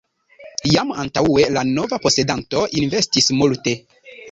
Jam 0.75 0.93
antaŭe 1.03 1.45
la 1.59 1.65
nova 1.73 2.01
posedanto 2.07 2.65
investis 2.83 3.31
multe. 3.43 3.79